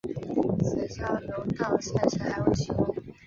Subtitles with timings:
[0.63, 2.95] 此交流道现时还未启用。